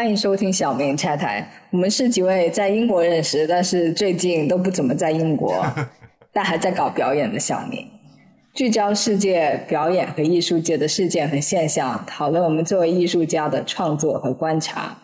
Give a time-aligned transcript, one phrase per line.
[0.00, 1.46] 欢迎收听小明拆台。
[1.68, 5.62] 我们是几位在英国认识，但是最近都不怎么在英国，
[6.32, 7.86] 但还在搞表演的小明，
[8.54, 14.96] 聚焦世界表演和艺术界的事件和现象，讨论我们作为艺术家的创作和观察。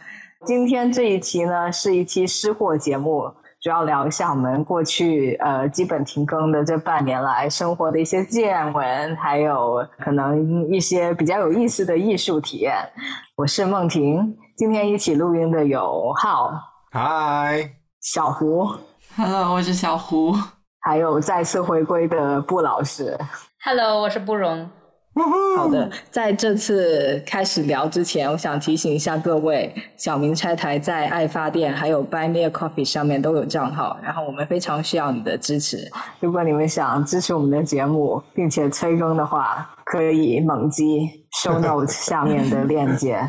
[0.46, 3.24] 今天这一期呢，是一期失货节目。
[3.60, 12.74] 主要聊一下我们过去呃基本停更的这半年来生活的一些见闻，还有可能一些比较有意思的艺术体验。
[13.34, 16.50] 我是梦婷，今天一起录音的有浩，
[16.90, 18.66] 嗨，小胡
[19.14, 20.34] ，Hello，我是小胡，
[20.80, 23.18] 还有再次回归的布老师
[23.62, 24.66] ，Hello，我是布荣。
[25.58, 35.90] 好的，在这次开始聊之前，我想提醒一下各位，小明拆台在爱发电还有 Buy Me a Coffee 上面都有账号，然后我们非常需要你的支持。
[36.18, 43.26] 如果你们想支持我们的节目，并且催更的话，可以猛击 Show Notes 下面的链接。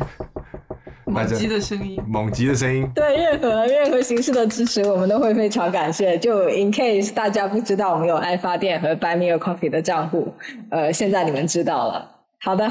[1.12, 2.90] 猛击的声音，猛击的声音。
[2.94, 6.18] 对，任何任何形式的支持，我们都会非常感谢。
[6.18, 10.34] 就 in case 大家不知道，我们有爱发电和 Buy Me a Coffee 的账户，
[10.70, 12.16] 呃，现在你们知道了。
[12.40, 12.70] 好的，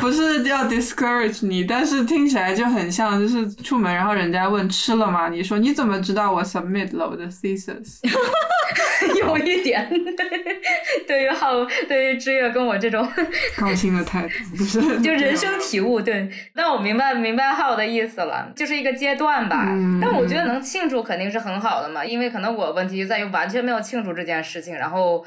[0.00, 5.28] 不是要 discourage 你，但是听起来就很像，就是出门然后人家问吃了吗？
[5.28, 8.00] 你说你怎么知道我 submit 了我的 thesis？
[9.20, 9.88] 有一点，
[11.06, 13.08] 对于浩，对于知月跟我这种
[13.56, 16.00] 高清的态度，不是就人生体悟。
[16.02, 19.64] 对，那我明白明白浩的意思了，就是一个阶段吧。
[20.02, 25.24] 但我觉得能庆祝肯定是很好的嘛，因为可能我问题就在于完全没有庆祝这件事情，然后。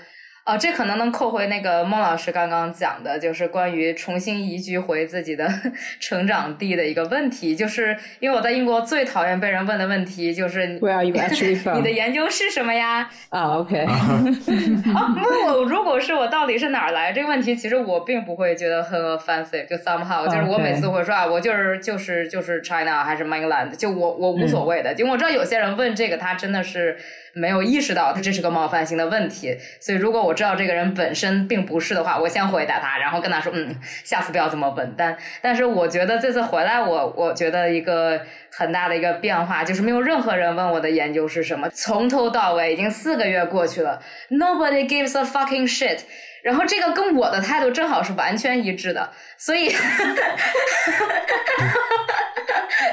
[0.47, 5.46] 哦，这可能能扣回那个孟老师刚刚讲的，就是关于重新移居回自己的
[6.00, 7.53] 成长地的一个问题。
[7.53, 11.80] 就是因为我在英国最讨厌被人问的问题就是 Where are you actually from？
[11.80, 13.09] 你的研究是什么呀？
[13.28, 13.75] 啊，OK。
[13.84, 26.97] 啊，问我如果是我到底是哪儿来这个问题，其实我并不会觉得很 offensive，就 somehow，就是我每次会说啊，我就是就是就是 China 还是 Mainland，就我我无所谓的，因为我知道有些人问这个，他真的是。
[27.40, 34.94] 没有意识到他这是个冒犯性的问题，所以如果我知道这个人本身并不是的话，我先回答他，然后跟他说，嗯，下次不要这么问。
[34.98, 38.20] 但但是我觉得这次回来，我我觉得一个
[38.52, 46.00] 很大的一个变化就是没有任何人问我的研究是什么，从头到尾已经四个月过去了，Nobody gives a fucking shit。
[46.47, 49.68] 然后这个跟我的态度正好是完全一致的，所以，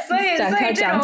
[0.08, 1.00] 所以所以这种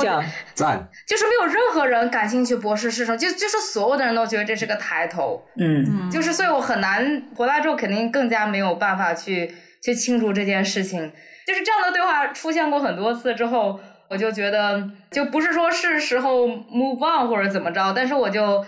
[0.53, 11.13] 赞就是没有任何人感兴趣博士是什么，就就是所有的人都觉得这是个抬头，嗯，就是所以我很难回来之后肯定更加没有办法去去庆祝这件事情，
[11.47, 13.79] 就是这样的对话出现过很多次之后，
[14.09, 14.83] 我就觉得
[15.13, 18.67] 就不是说是时候 move on 或者怎么着，但是我就。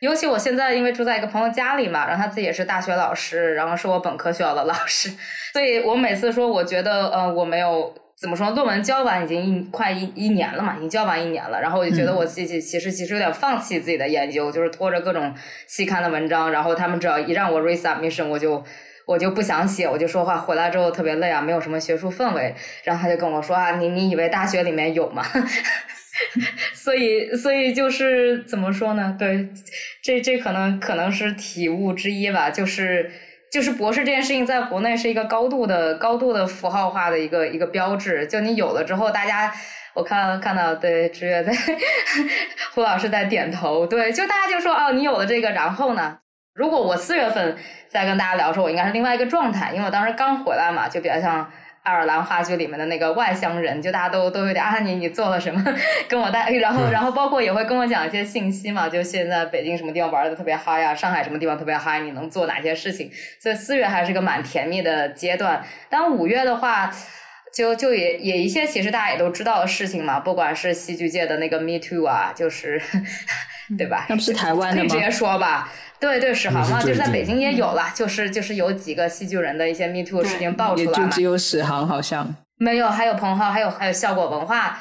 [0.00, 5.10] 尤其我现在因为住在一个朋友家里嘛，然后他自己也是大学老师，然后是我本科学校的老师，
[5.52, 15.34] 所以我每次说我觉得呃我没有怎么说论文交完已经一快一一年了嘛，已经交完一年了，然后我就觉得我自己其实其实有点放弃自己的研究，就是拖着各种
[15.66, 18.64] 期刊的文章，然后他们只要一让我 resubmission，我就
[19.06, 22.54] 我就不想写，我就说话回来之后特别累啊，没有什么学术氛围，
[22.84, 25.22] 然后他就跟我说啊，你你以为大学里面有吗？
[26.74, 29.16] 所以，所以就是怎么说呢？
[29.18, 29.48] 对，
[30.02, 32.50] 这这可能可能是体悟之一吧。
[32.50, 33.10] 就是
[33.52, 38.26] 就是博士这件事情，在国内是一个高度的高度的符号化的一个一个标志。
[38.26, 39.52] 就你有了之后，大家
[39.94, 41.52] 我看看到对志月在
[42.72, 46.18] 胡老师在点头，对，就大家就说哦，你有了这个，然后呢？
[46.52, 47.56] 如果我四月份
[47.88, 51.50] 再跟大家聊说，我应该是另外一个状态，因为我当时刚回来嘛，就比较像
[51.82, 55.62] 爱尔兰话剧里面的那个外乡人，就大家都都有点啊，你你做了什么，
[56.08, 63.10] 跟我带，然后然后包括也会跟我讲一些信息嘛，就现在北京什么地方玩的特别嗨呀，上海什么地方特别嗨，你能做哪些事情？
[63.40, 66.92] 所以四月还是个蛮甜蜜的阶段，但五月的话。
[67.52, 72.80] 就就也也一些其实大家也都知道的事情嘛，不管是戏剧界的那个 Me Too 啊，就是
[73.76, 74.06] 对吧？
[74.08, 74.88] 那不是台湾的吗？
[74.88, 75.68] 可以直接说吧。
[76.00, 80.90] 对对，史航嘛，就是在北京也有了，就是就是有几个戏剧人的一些 Me Too 事情爆出来了。
[80.90, 82.34] 也就只有史航好像。
[82.56, 84.78] 没有，还有彭浩，还有还有效果文化，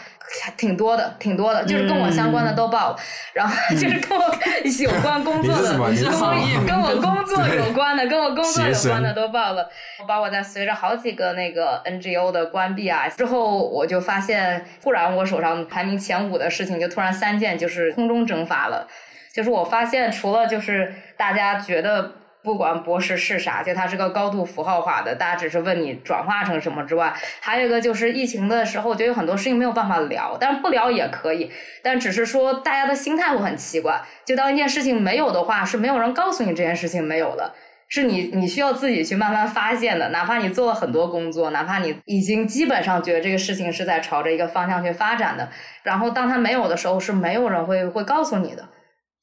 [0.57, 2.98] 挺多的，挺多的，就是跟我相关的都报，
[3.33, 4.25] 然后就是跟我
[4.83, 9.69] 有关工作的，跟我跟我工作有关的，跟我工作有关的都报了。
[10.07, 18.88] 包括在随着好几个那个 NGO 的关闭啊之后，我就发现，突然我手上排名前五的事情就突然三件就是空中蒸发了。
[19.33, 22.11] 就是我发现，除了就是大家觉得
[22.41, 31.51] 不管博士是啥，就它是个高度符号化的，大家只是问你转化成什么之外，还有一个就是疫情的时候，我觉得有很多事情没有办法聊，但是不聊也可以，
[31.83, 37.53] 但只是说大家的心态会很奇怪，就当一件事情没有的话，是没有人告诉你这件事情没有了。
[37.91, 40.09] 是你，你需要自己去慢慢发现的。
[40.09, 45.49] 哪怕你做了很多工作，哪怕你已经基本上觉得这个事情是在朝着一个方向去发展的，
[45.81, 48.63] 然后当它没有的时候，是没有人会会告诉你的。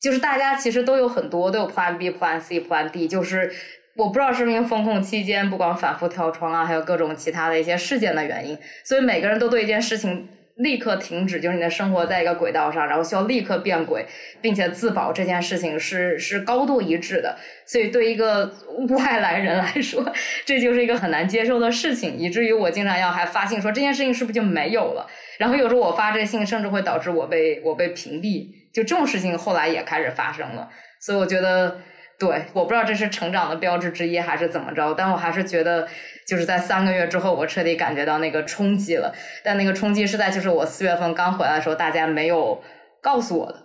[0.01, 3.53] 就是大家其实都有很多都有 Plan B、Plan C、Plan D，就是
[3.97, 14.07] 我不知道是不是因为风控期间，不光反复跳窗啊，还有各种其他的一些事件的原因，所以每个人都对一件事情立刻停止，就是你的生活在一个轨道上，然后需要立刻变轨，
[14.41, 17.37] 并且自保这件事情是是高度一致的。
[17.67, 18.51] 所以对一个
[18.91, 20.05] 外来人来说，
[20.45, 25.07] 这就是一个很难接受的事情，以至于我经常要还发信说这件事情是不是就没有了。
[25.39, 30.69] 然后有时候我发这个信，甚至会导致我被我被屏蔽，就这种事情后来也开始发生了。
[31.00, 31.78] 所以我觉得，
[32.19, 35.88] 对，我不知道这是成长的标志之一还是怎么着，但我还是觉得，
[36.28, 39.14] 就是在三个月之后，我彻底感觉到那个冲击了。
[39.43, 42.62] 但那个冲击是在就是我四月份刚回来的时候，大家没有
[43.00, 43.62] 告诉我的，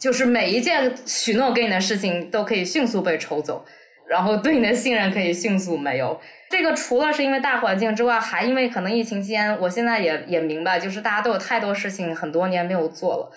[0.00, 3.64] 就是每一件许诺给你的事情都可以迅速被抽走，
[4.08, 6.18] 然后对你的信任可以迅速没有。
[6.50, 13.32] 这个除了是因为大环境之外，还因为可能疫情期间，我现在也也明白，就是大家都有太多事情很多年没有做了，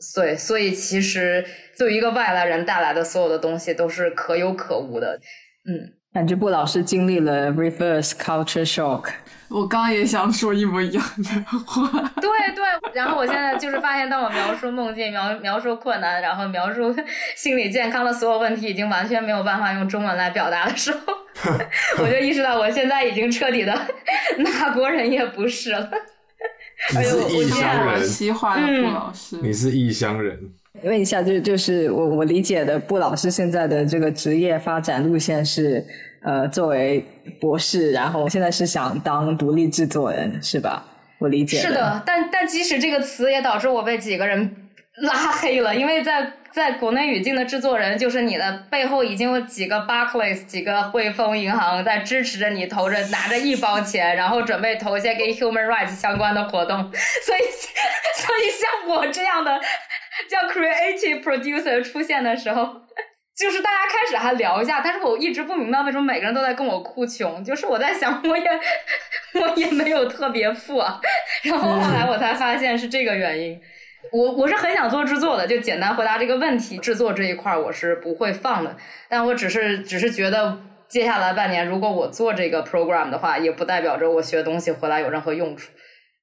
[0.00, 1.44] 所以所以其实
[1.76, 5.20] 对于一个外来人带来的所有的东西都是可有可无的，
[5.68, 5.94] 嗯。
[6.10, 9.10] 感觉布老师经历了 reverse culture shock。
[9.50, 11.86] 我刚也想说一模一样的话。
[12.16, 12.64] 对对，
[12.94, 16.94] 然后我现在就是发现，当我描述梦境、描描述困难，然后描述
[17.36, 21.14] 心理健康的所有问题，已经完全没有办法用中文来表达的时候，
[22.02, 23.78] 我就意识到我现在已经彻底的
[24.38, 25.90] 哪 国人也不是了。
[26.96, 30.38] 你是异我乡人，西化的布老师，你是异乡人，
[30.84, 35.84] 问一下，就就是我我理解的布老师现在的这个职业发展路线是，
[36.22, 37.04] 呃，作为
[37.40, 40.84] 博士，然后现在是想当独立制作人，是吧？
[41.18, 44.54] 我理解是的，但但即使这个词也导致我被几个人
[45.02, 56.90] 拉黑了，因为在在国内语境的制作人，就是你的背后已经有几个 Barclays、几个汇丰银行在支持着你，投着拿着一包钱，然后准备投一些跟 human rights 相关的活动，
[57.24, 59.60] 所以所以像我这样的
[60.28, 62.82] 叫 creative producer 出现的时候。
[63.38, 67.44] 就是大家开始还聊一下，但是我一直不明白为什么每个人都在跟我哭穷。
[67.44, 68.44] 就是我在想，我也
[69.40, 70.82] 我也没有特别富。
[71.44, 73.60] 然后后来我才发现是这个原因。
[74.12, 76.78] 我我是很想做制作的，就简单回答这个问题。
[76.78, 78.76] 制作这一块儿我是不会放的，
[79.08, 85.70] 但我只是只是觉得接下来半年如果我做这个 program 的话，也不代表着我学东西回来有任何用处。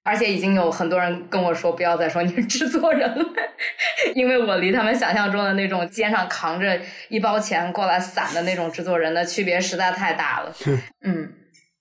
[0.08, 3.26] 而且已经有很多人跟我说，不要再说你是制作人了，
[4.14, 6.80] 因为我离他们想象中的那种肩上扛着
[7.10, 10.54] 一包钱过来散的那种制作人的区别实在太大了。
[11.02, 11.28] 嗯，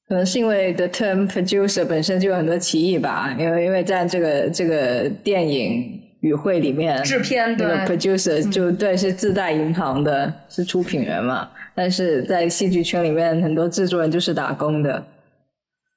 [0.09, 11.49] 可能是因为 the term producer 本身就有很多歧义吧，因为因为在这个这个电影语汇里面，制片那个对 producer 就对是自带银行的，是出品人嘛。
[11.75, 15.05] 但是在戏剧圈里面，很多制作人就是打工的。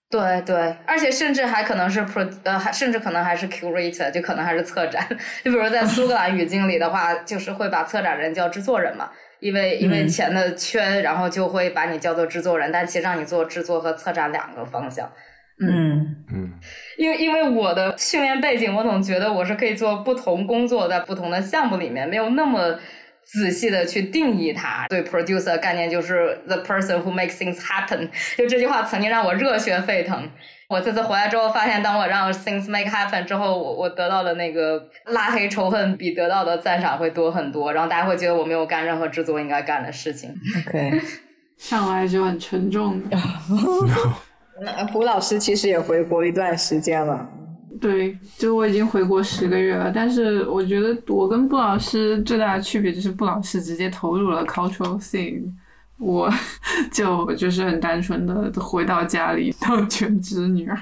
[0.10, 5.06] 对对，而且甚至还可能是 pro 呃，还甚至可能还是 curator，就可能还是策展。
[5.44, 15.12] 就比如在苏格兰语境里的话，就是会把策展人叫制作人嘛，因为因为钱的圈，然后就会把你叫做制作人，但其实让你做制作和策展两个方向。
[15.60, 16.54] 嗯嗯，
[16.98, 22.80] 因为因为我的训练背景，我总觉得我是可以做不同工作，在不同的项目里面，没有那么
[23.24, 24.86] 仔细的去定义它。
[24.88, 30.30] 对 producer 的概念就是 the person who makes things happen，就这句话曾经让我热血沸腾。
[30.70, 40.30] 我这次回来之后，发现当我让 things make happen 之后，我我得到的那个拉黑仇恨比得到的赞赏会多很多，然后大家会觉得我没有干任何制作应该干的事情。
[40.68, 41.00] OK，
[41.58, 43.02] 上来就很沉重。
[44.60, 47.26] 那胡老师其实也回国一段时间了。
[47.80, 55.44] 对，就我已经回国十个月了，但是我觉得我跟布老师最大的区别就是布老师直接投入了 cultural scene，
[55.98, 56.32] 我
[56.92, 60.78] 就就是很单纯的回到家里当全职女儿，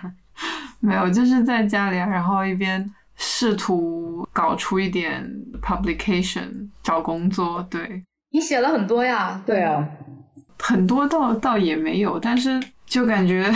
[0.79, 5.25] 没有，就是在家里啊，然后一边试图搞出一点
[5.61, 9.87] publication 找工作，对，你写了很多呀，对啊，
[10.59, 13.49] 很多倒倒也没有，但是就感觉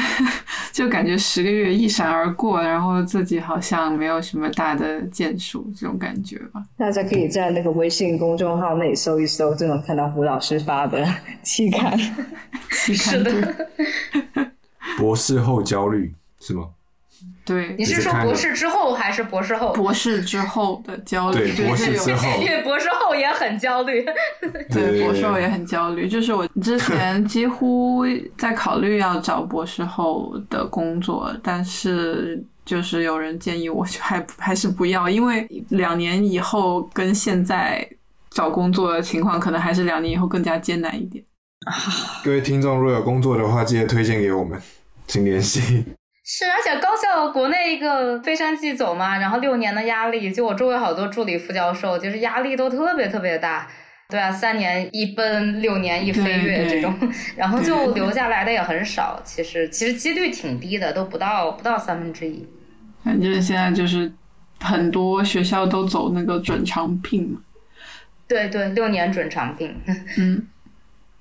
[0.72, 6.64] 就感觉十个月一闪而过，然后自己好像没有什么大的建树，这种感觉吧。
[6.78, 11.06] 大家可以在那个微信公众号那里搜一搜，就能看到胡老师发的
[11.44, 11.98] 期刊。
[12.72, 13.68] 期刊是的。
[14.98, 16.68] 博士后焦虑是吗？
[17.50, 19.74] 对你是说博士之后还是博士后？
[19.74, 24.06] 博士之后的焦虑，对博士之后因为 博士后也很焦虑。
[24.70, 26.08] 对博士后也很焦虑。
[26.08, 28.06] 就是我之前 几乎
[28.38, 37.84] 在考虑要找博士后的工作，但是就是有人建议我，就还还是不要，因为两年以后跟现在
[38.30, 41.24] 找工作的情况，可能还是两年以后更加艰难一点。
[42.24, 44.62] 各位听众，如果有工作的话，记得推荐给我们，
[45.08, 45.84] 请联系。
[46.32, 53.68] 是，而且高校国内一个飞山即走嘛，然后六年的压力，就我周围好多助理副教授，就是压力都特别特别大。
[54.10, 56.96] 对啊，三年一奔，六年一飞跃这种，
[57.36, 59.20] 然后就留下来的也很少。
[59.26, 62.48] 其实其实几率挺低的，都不到不到三分之一。
[63.04, 64.12] 反正现在就是
[64.60, 67.42] 很多学校都走那个准长聘嘛，
[68.28, 69.76] 对对，六年准长聘。
[70.20, 70.46] 嗯，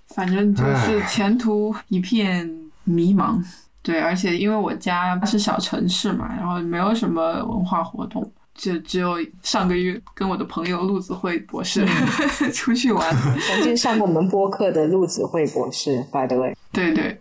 [0.09, 3.43] 反正就是前途一片迷茫。
[3.83, 11.87] 对，而且因为我家是小城市嘛，然后没有什么文化活动，就只有上个月跟我的朋友陆子慧博士
[12.53, 13.17] 出去玩。
[13.49, 16.55] 曾经上过我们播客的陆子慧博士，by the way。
[16.73, 17.19] 对对，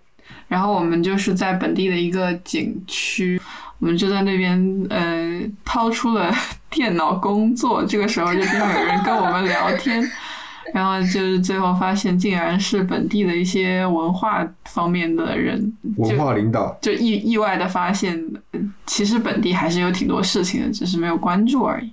[0.47, 3.39] 然后我们就是在本地的一个景区，
[3.79, 6.33] 我们就在那边呃掏出了
[6.69, 10.03] 电脑工作，这个时候就经常有人跟我们聊天。
[10.73, 18.21] 然后就是最后发现，竟然是本地的一些文化方面的人，文化领导就意意外的发现，
[18.51, 21.91] 呃其实本地还是有挺多事情的，只是没有关注而已。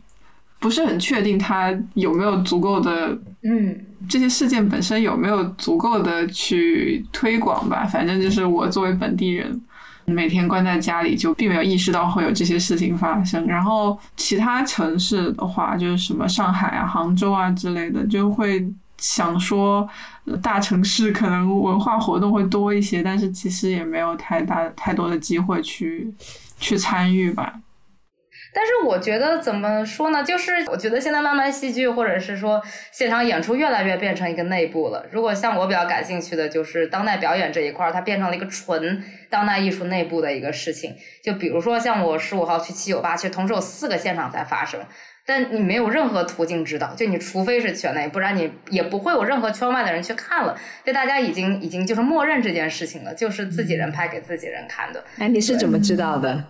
[0.61, 3.79] 不是很确定他有没有足够的嗯，
[4.09, 7.85] 这些事件本身有没有足够的去推广吧？
[7.85, 9.61] 反正就是我作为本地人，
[10.07, 13.47] 每天关在家里，就并没有意识到会有这些事情发生。
[13.47, 18.67] 然后其他城市的话，就是什么上海啊、杭州啊之类的，就会
[18.99, 19.89] 想说，
[20.43, 26.13] 大城市可能文化活动会多一些，但是其实也没有太大太多的机会去
[26.59, 27.55] 去参与吧。
[28.55, 30.23] 但是我觉得怎么说呢？
[30.23, 35.05] 就是我觉得现在慢慢戏剧或者是说现场演出越来越变成一个内部了。
[35.11, 40.95] 如果像我比较感兴趣的就是当代表演这一块儿，它变成了一个纯当代艺术内部的一个事情。
[41.23, 44.81] 就比如说像我十五号去七九八，其实同时有四个现场在发生。
[45.27, 50.55] 但你没有任何途径知道，就你除非是圈内，不然你也不会有任何圈外的人去看了。
[50.85, 55.03] 就大家已经已经就是默认这件事情了，就是自己人拍给自己人看的。
[55.19, 56.45] 哎，你是怎么知道的？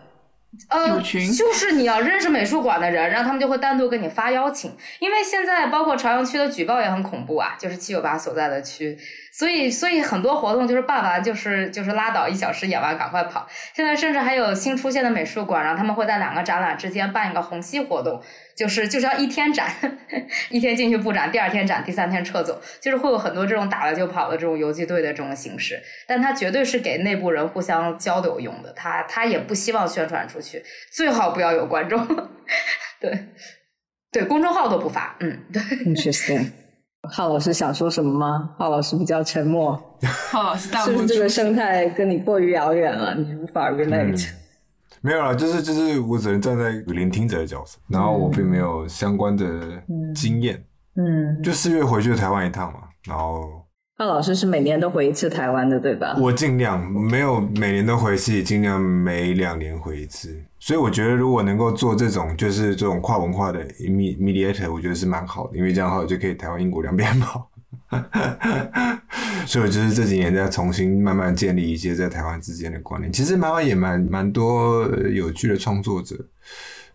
[0.69, 4.77] 呃就是你要认识美术馆的人，然后他们就会单独给你发邀请。
[5.01, 8.97] 因为现在包括朝阳区的举报也很恐怖啊，就是七九八所在的区，
[9.37, 13.49] 所以所以很多活动就是办完就是就是拉倒，一小时演完赶快跑。
[13.75, 18.23] 现在甚至还有新出现的美术馆，然后他们会在两个展览之间办一个虹吸活动，
[18.57, 19.69] 就是就是要一天展，
[20.51, 25.83] 一天进去布展，第二天展，第三天撤走，就是会有很多这种打了就跑的这种游击队的这种形式。
[26.07, 30.63] 但它绝对是给内部人互相交流用的，他他也不希望宣传出去，
[30.93, 32.07] 最好不要有观众。
[33.01, 33.27] 对，
[34.13, 35.61] 对，公众号都不发，嗯，对。
[35.85, 36.53] Interesting。
[37.11, 38.51] 浩老师想说什么吗？
[38.59, 39.73] 浩老师比较沉默，
[40.31, 44.29] 浩老师大是不是这个生态跟你过于遥远了，你无法 relate？、
[45.01, 49.45] 没有啦，就是就是我只能站在聆听者的角色，然后我并没有相关的
[50.15, 50.63] 经验。
[50.97, 53.64] 嗯，就四月回去台湾一趟嘛，然后
[53.97, 56.17] 浩老师是每年都回一次台湾的，对吧？
[56.19, 60.37] 我尽量没有每年都回一次，尽量每两年回一次。
[60.59, 67.49] 所以我觉得如果能够做这种就是这种跨文化的 mediator，我觉得是蛮好的，因为这样的话我就可以台湾、英国两边跑。
[69.47, 73.13] 所以我就是这几年在重新慢慢建立一些在台湾之间的关联。
[73.13, 76.17] 其实台湾也蛮蛮多有趣的创作者，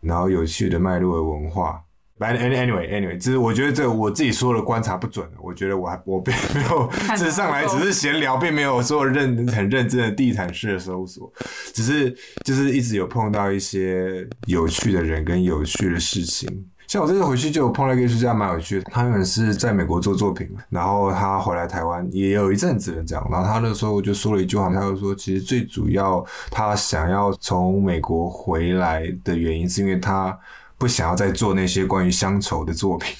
[0.01, 1.81] 然后有趣的脉络的文化。
[2.19, 11.31] 反正 anyway anyway，只是我觉得这我自己说的观察不准，我觉得我还我并没有只上来只是闲聊，并没有做认很认真的地毯式的搜索，
[11.73, 16.65] 只是就是一直有碰到一些有趣的人跟有趣的事情。
[16.87, 18.91] 像我这次回去就有碰到一个艺术家，蛮有趣的。
[18.91, 23.25] 他们是在美国做作品，然后他回来台湾也有一阵子了，这样。
[23.31, 30.37] 然后他那时候就说了一句话，他就说，其实最主要他想要从美国回来的原因，是因为他。
[30.79, 33.13] 不想要再做那些关于乡愁的作品，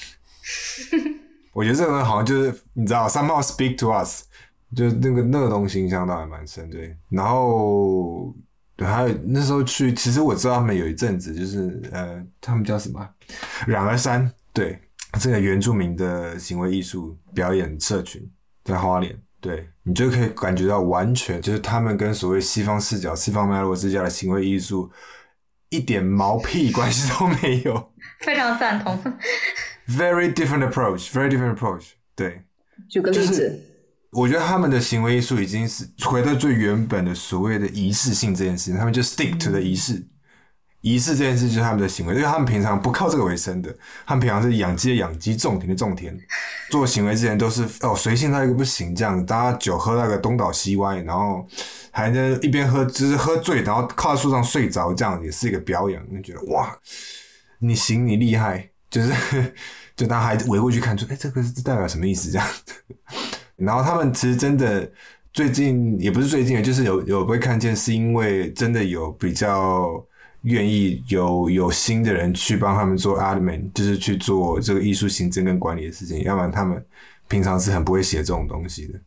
[1.54, 4.24] 我觉得这个人好像就是你知道，somehow speak to us，
[4.74, 6.96] 就是那个那个东西印象倒还蛮深，对。
[7.10, 8.34] 然后
[8.78, 13.06] 对，还有那时候去，其实我知道他们有一阵子就是呃，他们叫什么？
[13.68, 14.80] 冉而山，对，
[15.20, 18.26] 这个原住民的行为艺术表演社群
[18.64, 24.90] 在花莲，对你就可以感觉到完全就是他们跟所谓西方视角、西方脉络之下的行为艺术。
[25.70, 28.98] 一点毛屁关系都没有，非常赞同。
[29.88, 31.92] Very different approach, very different approach。
[32.16, 32.44] 对，
[32.90, 33.60] 举个例子，
[34.12, 40.04] 我觉得他们的行为艺术已经是回到最原本的所谓的仪式性这件事情，他们就 stick to 的仪式。
[40.82, 46.18] 仪式这件事就是他们的行为，因为他们平常不靠这个为生的，他们平常是养鸡的养鸡，种田的种田，
[46.70, 51.46] 做行为之前都是哦随性到一个不行，这样子大家酒喝那个东倒西歪，然后
[51.92, 56.02] 还在一边喝，只是喝醉，然后靠在树上睡着，这样也是一个表演。
[56.10, 56.74] 你觉得哇，
[57.60, 59.14] 你行你厉害，就是
[59.98, 62.48] 就大家还围过去看，说哎这个是代表什么意思这样？
[63.58, 64.90] 然后他们其实真的
[65.34, 70.06] 最近也不是最近，就是有有被看见，是因为真的有比较。
[70.44, 76.84] 愿意有有新的人去帮他们做 admin，就是去做这个艺术行政跟管理的事情，要不然他们
[77.28, 79.00] 平常是很不会写这种东西的。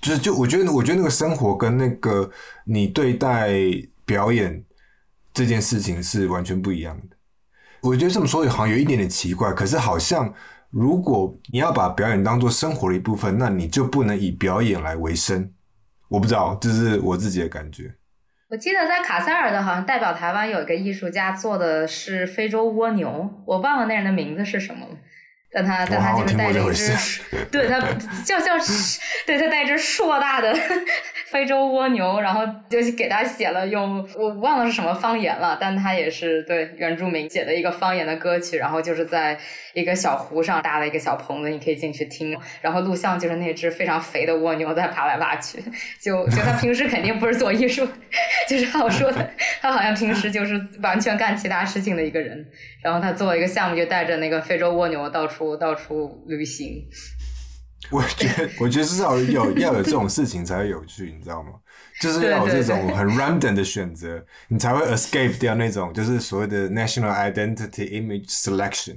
[0.00, 2.30] 就是就我觉得，我觉得那个生活跟那个
[2.64, 3.54] 你对待
[4.04, 4.62] 表演
[5.32, 7.16] 这件事情是完全不一样的。
[7.80, 10.32] 我觉得这么说好像有一点点奇怪，可是好像
[10.70, 15.50] 如果你要把表演当做生活的一部分，那你就不能以表演来为生。
[16.08, 17.94] 我不知道，这是我自己的感觉。
[18.54, 24.96] 我记得在卡塞尔的，好像代表台湾有一个艺术家做的是非洲蜗牛，我忘了那人的名字是什么了。
[25.52, 27.80] 但他但他就是带着一只， 对他
[28.24, 28.56] 叫叫，
[29.26, 30.56] 对他带只硕大的
[31.26, 39.36] 非洲蜗牛，然后就给他写了用我忘了是什么方言了，但他也是对原住民写的一个方言的歌曲，然后就是在
[39.74, 45.62] 一个小湖上搭了一个小棚子，你可以进去听，然后录像就是那只非常肥的蜗牛在爬来爬去，
[46.00, 47.86] 就就他平时肯定不是做艺术，
[48.48, 52.46] 就是好说的，他好像平时就是完全干其他事情的一个人，
[52.82, 55.34] 然后他做一个项目就带着那个非洲蜗牛到处。
[55.64, 56.84] 到处旅行，
[57.90, 61.50] 我觉得，我觉得至少有要有这种事情才会有趣，你知道吗？
[62.00, 68.96] 就是要有这种很 random 的选择，你才会 escape 掉那种就是所谓的 national identity image selection，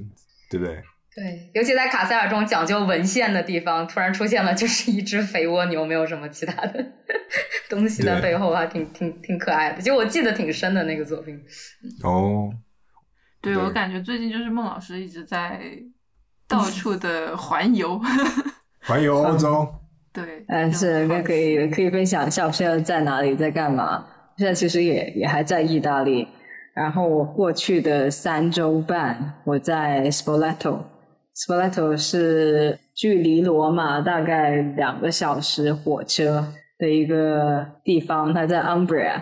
[0.49, 0.75] 对不对？
[1.15, 6.85] 对，尤其在卡塞尔这种讲究文献的地方，突然出现了就是一只肥蜗牛，没有什么其他的
[7.69, 9.81] 东西在背后，还挺挺挺可爱的。
[9.81, 11.39] 就我记得挺深的那个作品。
[12.03, 12.49] 哦，
[13.41, 15.59] 对我感觉最近就是孟老师一直在。
[16.49, 18.01] 到处的环游，
[18.79, 19.67] 环游欧洲。
[20.13, 24.07] 对，嗯，是可以可以分享一下我现在在哪里，在干嘛？
[24.37, 26.25] 现在其实也也还在意大利。
[26.77, 39.19] 然后我过去的三周半，我在 Spoleto，Spoleto 是距离罗马大概两个小时火车的一个地方，它在 Umbria。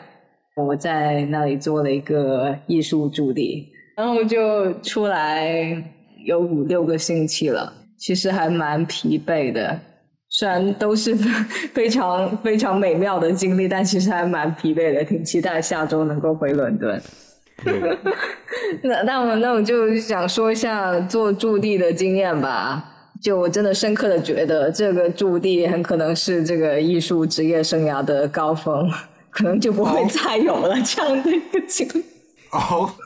[0.57, 5.83] 我在那里做了一个艺术助理，然后就出来。
[6.25, 9.79] 有五六个星期了，其实还蛮疲惫的。
[10.27, 11.15] 虽然都是
[11.71, 15.05] 非常非常美妙的经历，但其实还蛮疲惫的。
[15.05, 16.99] 挺期待下周能够回伦敦。
[18.83, 22.91] 那那我那我就想说一下做驻地的经验吧。
[23.21, 28.87] 就我真的深刻的觉得，这个驻地很可能是这个艺术职业生涯的高峰，
[29.31, 32.03] 可能就不会再有了这样的一个经历。
[32.51, 32.89] 哦。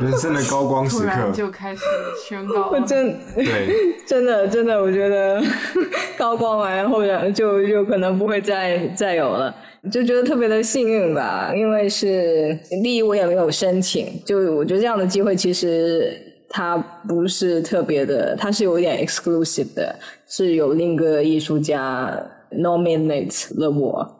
[0.00, 1.82] 人生的高光时刻就开始
[2.26, 3.68] 宣告，真对，
[4.08, 5.38] 真的真的，我觉得
[6.16, 7.02] 高光完后
[7.34, 9.54] 就就可能不会再再有了，
[9.90, 16.16] 就觉得特别的幸运吧，因为是第一我也没有申请，就我觉得这样的机会其实
[16.48, 16.76] 它
[17.08, 19.94] 不是特别的，它是有一点 exclusive 的，
[20.28, 22.12] 是有另一个艺术家
[22.52, 24.16] nominate 了我。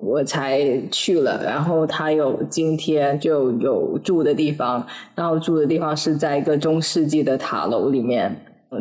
[0.00, 8.32] 我才去了，然后他有今天就有住的地方，然后住的地方是在一个中世纪的塔楼里面，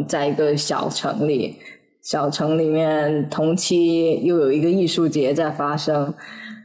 [0.08, 1.56] 在一个小城里，
[2.10, 6.14] 小城里面同期又有一个艺术节在发生，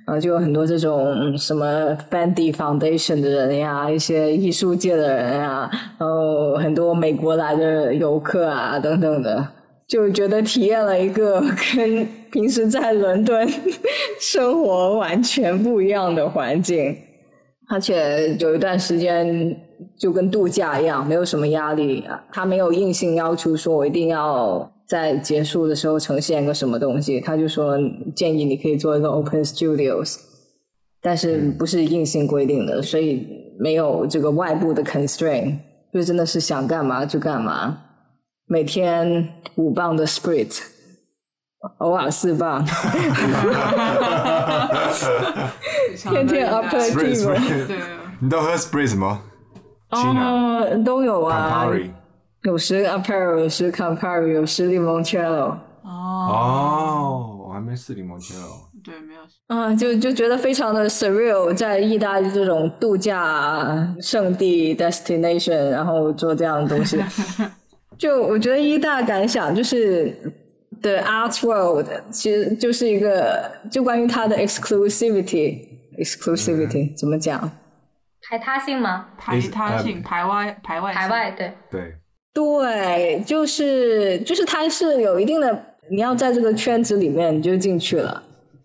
[0.06, 9.44] 呃，就有很多这种什么 Fendi Foundation 的人呀，一些艺术界的人呀，然后很多美国来的游客啊等等的，
[9.88, 11.42] 就觉得体验了一个
[11.74, 13.44] 跟平时在伦敦
[14.22, 16.96] 生活完全不一样的环境，
[17.68, 19.56] 而且有一段时间
[19.96, 24.70] 就跟度假一样，没有什么压力，他没有硬性要求说我一定要。
[24.84, 27.78] 在结束的时候呈现一个什么东西，他就说
[28.14, 30.18] 建议你可以做一个 Open Studios，
[31.00, 33.26] 但是不是硬性规定的，所以
[33.58, 35.56] 没有这个外部的 constraint，
[35.94, 37.78] 就真的是想干嘛就干嘛。
[38.46, 40.60] 每天五磅的 Sprit，
[41.78, 42.62] 偶尔四磅，
[45.96, 47.78] 天天 Aperitif，对，
[48.20, 49.22] 你都喝 Sprit 吗？
[49.92, 51.70] 哦，都有啊。
[52.42, 55.56] 有时 Apero，有时 Campari，有时 Limoncello。
[55.84, 58.72] 哦哦，我还没试 Limoncello。
[58.82, 59.20] 对，没有。
[59.46, 67.00] 啊，就就觉得非常的 surreal，在意大利这种度假胜地 destination，然后做这样的东西。
[67.96, 70.10] 就我觉得一大感想就是
[70.80, 77.48] ，the art world 其实就是一个，就关于它的 exclusivity，exclusivity 怎么讲？
[78.28, 79.06] 排他性吗？
[79.18, 81.52] 排他性，排外，排外，排外，对。
[81.70, 81.94] 对。
[82.34, 88.22] 对，就是就是它是有一定的，你要在这个圈子里面你就进去了。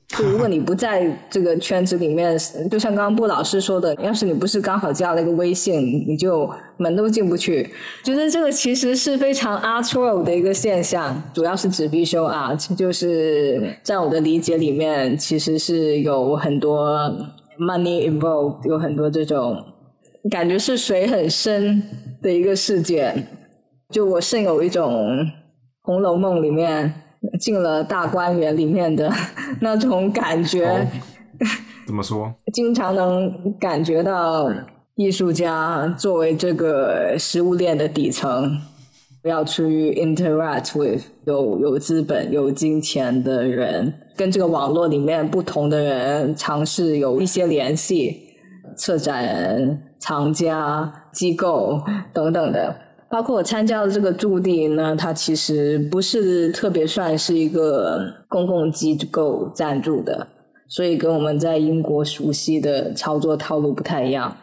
[0.07, 2.37] 就如果你不在这个圈子里面，
[2.71, 7.69] 就像刚刚布老师说的，要是你不是刚好加了一个微信，你就门都进不去。
[8.05, 17.11] 觉得这个其实是非常 art world 的一个现象，主要是指必修 art，就是在我的理解里面，其实是有很多
[17.59, 19.63] money involved，有很多这种
[20.29, 21.81] 感觉是水很深
[22.21, 23.27] 的一个事件。
[23.89, 24.93] 就我甚有一种
[25.83, 26.93] 《红楼梦》里面
[27.39, 29.11] 进了大观园里面的
[29.61, 30.87] 那种感觉。
[31.85, 32.33] 怎么说？
[32.53, 34.51] 经常能感觉到
[34.95, 38.59] 艺术家作为这个食物链的底层，
[39.21, 48.17] 不要去 interact with 有有资本、有金钱的人，跟这个网络里面不同的人尝试有一些联系，
[48.77, 51.81] 策展人、藏家、机构
[52.13, 52.75] 等等的。
[53.09, 60.27] 包括我参加的这个驻地呢，它其实不是特别算是一个公共机构赞助的，
[60.67, 64.35] 所以跟我们在英国熟悉的操作套路不太一样。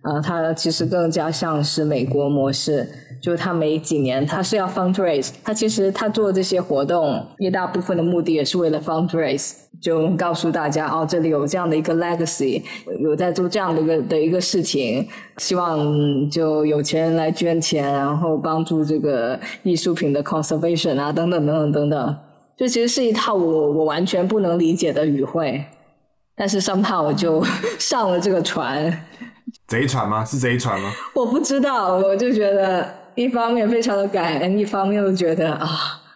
[0.00, 2.88] 啊，它其实更加像是美国模式，
[3.22, 9.52] 就是他每几年他是要 fundraise，他其实他做这些活动一大部分的目的也是为了 fundraise。
[9.78, 12.62] 就告诉大家哦，这里有这样的一个 legacy，
[12.98, 22.16] 有在做这样的一个的一个事情，希望就有钱人来捐钱，然后帮助这个艺术品的 conservation 啊，等等等等等等。
[22.56, 25.62] 这其实是一套我我完全不能理解的语汇，
[26.34, 27.44] 但是 somehow 我就
[27.78, 29.04] 上了这个船。
[29.68, 30.24] 贼船吗？
[30.24, 30.90] 是贼船吗？
[31.14, 35.68] 我不知道，我就觉得一方面非常的感恩，一方面又觉得啊，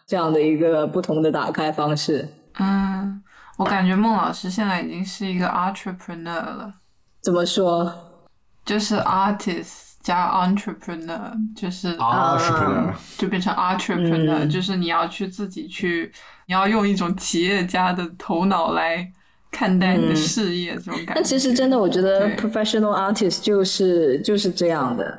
[0.06, 2.28] 这样的一个不同的打开方式。
[2.58, 3.22] 嗯。
[3.58, 6.72] 我感觉孟老师现在已经是一个 entrepreneur 了。
[7.20, 7.92] 怎么说？
[8.64, 9.68] 就是 artist
[10.02, 16.10] 加 entrepreneur，就是 entrepreneur 就变成 entrepreneur，就是你要去自己去，
[16.46, 19.12] 你要用一种企业家的头脑来
[19.50, 21.12] 看待你的事业，这种感觉。
[21.16, 25.18] 但其实真的，我觉得 professional artist 就是就是这样的，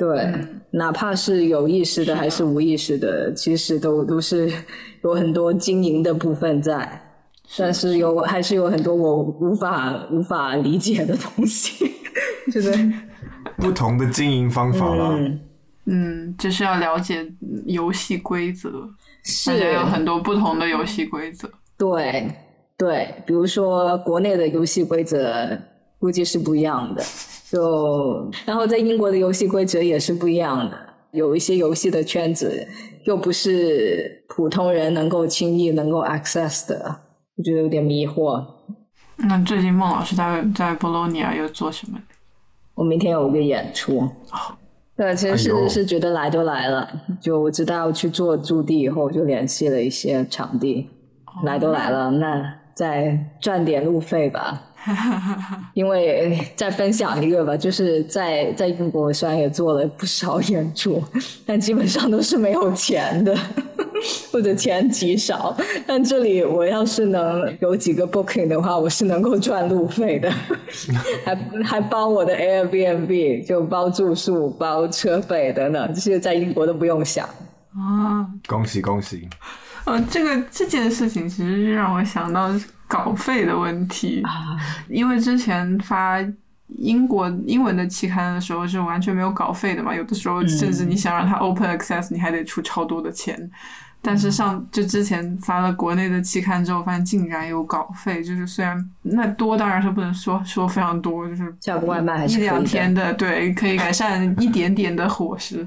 [0.00, 0.34] 对，
[0.70, 4.50] 哪怕是有意识的还是无意识的，其实都都是
[5.02, 7.02] 有很多经营的部分在。
[7.58, 11.84] 但是有还是有很多我无法无法理解的东西，
[12.50, 12.72] 觉得
[13.58, 15.18] 不同的经营方法了。
[15.84, 17.26] 嗯，就是要了解
[17.66, 18.70] 游戏规则，
[19.22, 21.46] 是有很多不同的游戏规则。
[21.76, 22.32] 对
[22.78, 25.58] 对，比如说国内的游戏规则
[25.98, 27.02] 估计是不一样的，
[27.50, 30.78] 就然后在英国的游戏规则也是不一样的，
[31.10, 32.66] 有一些游戏的圈子
[33.04, 37.00] 又不是普通人能够轻易能够 access 的。
[37.36, 38.44] 我觉得有点迷惑。
[39.16, 41.98] 那最近孟老师在在博洛尼亚又做什么？
[42.74, 44.08] 我明天有一个演出。
[44.96, 46.88] 对，其实是是觉得来都来了，
[47.20, 50.88] 就我知道要去做驻地以后，就联系了一些场地。
[51.42, 54.69] 来都来了，那再赚点路费吧。
[55.74, 61.02] 因为再分享一个吧，就是在在英国虽然也做了不少演出，
[61.44, 63.36] 但基本上都是没有钱的。
[64.32, 65.54] 或者钱极少，
[65.86, 70.32] 但这里我要是能有几个 booking 的话，我是能够赚路费的，
[71.22, 77.26] 还还包我的 Airbnb，就包住宿、包车费等等，这些在英国都不用想。
[77.76, 79.28] 啊，恭喜恭喜！
[79.84, 82.48] 呃，这个这件事情其实是让我想到
[82.90, 84.20] 稿费的问题。
[84.24, 86.18] 啊，因为之前发
[86.78, 93.50] 英国英文的期刊的时候是完全没有稿费的嘛，有的时候甚至你想让它 open access，你还得出超多的钱。
[94.02, 105.66] 但是上就之前发了国内的期刊之后，发现竟然有稿费，就是虽然那多当然是不能说说非常多，就是叫个外卖还是一两天的，对，可以改善一点点的伙食，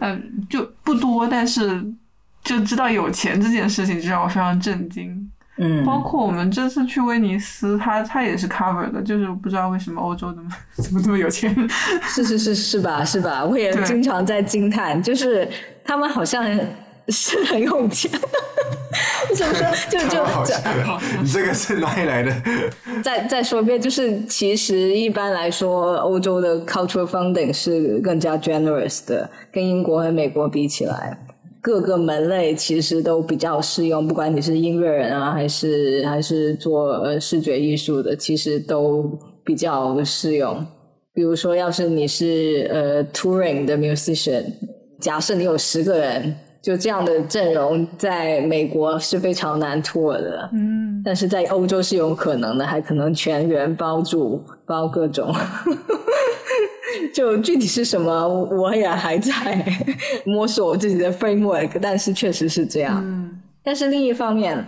[0.00, 0.18] 呃，
[0.50, 1.86] 就不多，但是
[2.42, 5.30] 就知道有钱这件事情就让我非常震惊。
[5.58, 11.54] 嗯，包括我们这次去威尼斯，它它也是 cover 的，就是不知道为什么欧洲 怎么怎么这么有钱。
[12.02, 13.44] 是是是是吧是吧？
[13.44, 15.48] 我也经常在惊叹，就是
[15.84, 16.44] 他们好像
[17.08, 18.10] 是很有钱。
[19.34, 19.66] 怎 么说？
[19.90, 20.54] 就 就好就，
[21.20, 22.32] 你这个是哪里来的？
[23.02, 31.18] 再再说一遍，就是其实一般来说，欧洲的 cultural funding 是更加 generous 的，跟英国和美国比起来，
[31.68, 39.04] 各个门类其实都比较适用，不管你是音乐人啊，还是还是做呃视觉艺术的，其实都
[39.44, 40.66] 比较适用。
[41.12, 44.44] 比如说，要是你是呃 touring 的 musician，
[44.98, 50.48] 假设你有十个人，就这样的阵容，在美国是非常难 tour 的。
[50.54, 55.30] 嗯，但是在欧洲是有可能的，还可能全员包住，包各种。
[57.12, 59.64] 就具体是什么，我也还在
[60.24, 63.02] 摸索我自己的 framework，但是确实是这样。
[63.04, 64.64] 嗯但是另一方面，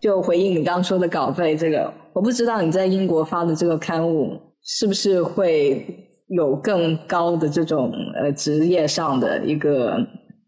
[0.00, 5.84] 就回应你刚刚说的稿费这个，我不知道你在英国发的这个刊物是不是会
[6.28, 9.98] 有更高的这种呃职业上的一个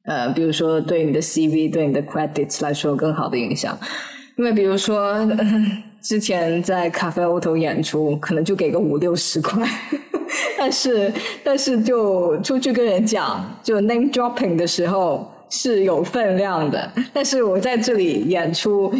[0.04, 3.76] 呃，比如说对你的 CV、对你的 credits 来说更好的影响。
[4.38, 5.28] 因为比如说、呃
[6.06, 9.68] 之前在咖啡欧头演出，可能就给个五六十块，
[10.58, 11.12] 但是
[11.44, 18.92] 但是就出去跟人讲，就 name dropping 的时候是有分量的，但是我在这里演出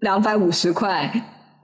[0.00, 1.10] 两百五十块，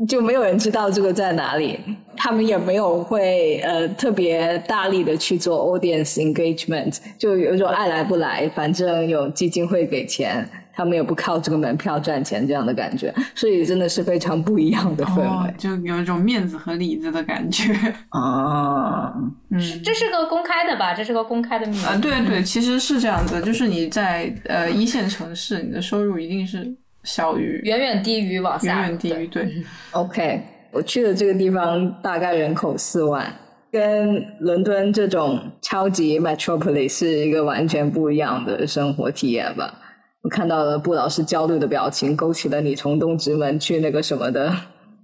[0.09, 1.79] 就没有人知道这个在哪里，
[2.17, 17.73] 他们也没有会呃特别大力的去做 audience engagement，就有一种爱来不来，反正有基金会给钱，他们也不靠这个门票赚钱这样的感觉，所以真的是非常不一样的氛哦围，就有一种面子和里子的感觉。
[18.09, 19.13] 啊。
[19.55, 20.95] 嗯，这是个公开的吧？
[20.95, 21.85] 这是个公开的秘密。
[21.85, 29.63] 啊，对对，其实是这样子，就是你在呃一线城市，你的收入一定是小于远远低于往下，远远低于对。
[29.93, 33.31] OK，我去的这个地方大概人口四万，
[33.71, 39.75] 跟伦敦这种超级 metropolis 是一个完全不一样的生活体验吧。
[40.23, 44.53] 我看到了布老师焦虑的表情，勾起了你从东直门去那个什么的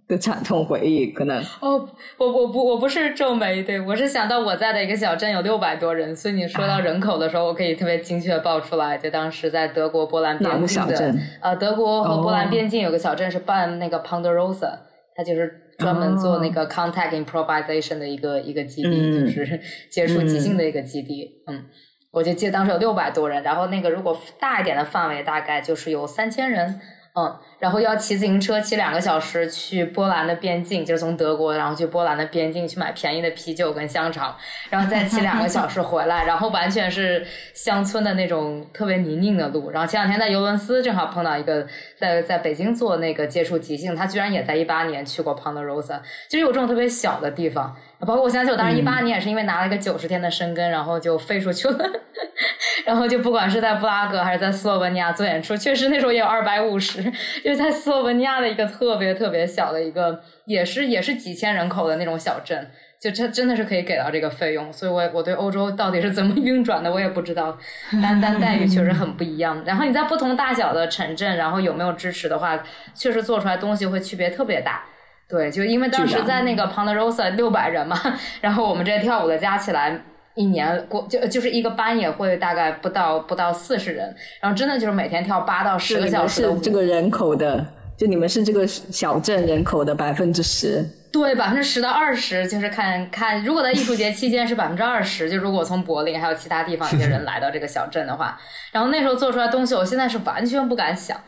[0.07, 1.09] 的惨痛回忆。
[1.09, 8.97] 可能哦，我我不我不是皱眉，对我是想到我在的一个小镇有六百多人，所以你说到人口的时候，我可以特别精确地报出来。
[8.97, 14.71] 就当时在德国波兰边境的小镇，呃，德国和波兰哦边境有个小镇是办那个 Ponderosa，
[15.17, 21.43] 它就是专门做那个 contact improvisation 的一个、一个基地，嗯就是 接触即兴的一个基地。
[21.49, 21.65] 嗯
[22.11, 26.81] 我就记得当时有六百多人，然后那个如果大一点的范围，大概就是有三千人。
[27.15, 34.37] 嗯，然后要骑自行车骑两个小时去波兰的边境，就是从德国然后去波兰的边境去买便宜的啤酒跟香肠，
[34.71, 39.71] 然后再骑两个小时回来，然后完全是乡村的那种特别泥泞的路。
[39.71, 41.67] 然后前两天在尤伦斯正好碰到一个
[41.97, 47.77] 在在北京做那个接触即兴，他居然也在一八年去过 Ponderosa，就是有这种特别小的地方。
[48.07, 51.77] 包括我想起我当时一八年也是因为拿了一个九十天的申根，然后就飞出去了。
[52.87, 57.03] 然后就不管是在布拉格还是在斯洛文尼亚做演出，确实那时候也有二百五十，
[57.49, 67.57] 就是在斯洛文尼亚的一个特别特别小的一个，也是也是几千人口的那种小镇，就真真的是可以给到这个费用，所以我我对欧洲到底是怎么运转的我也不知道，
[68.03, 69.63] 但但待遇确实很不一样。
[69.65, 72.63] 然后你在不同大小的城镇，然后有没有支持的话，
[72.95, 74.85] 确实做出来东西会区别特别大。
[75.27, 77.99] 对，就因为当时在那个 Ponderosa 六百人嘛，
[78.43, 79.99] 然后我们这些跳舞的加起来。
[80.35, 90.85] 一年过就就是一个班也会大概不到不到四十人，然后真的就是每天跳八到十个小时的舞，是这个人口的，就你们是这个小镇人口的百分之十。
[91.11, 98.39] 对百分之十到二十，就是看看如果在艺术节期间是百分之二十，就如果从柏林还有其他地方一些人来到这个小镇的话，
[98.73, 101.19] 然后那时候做出来东西，我现在是完全不敢想。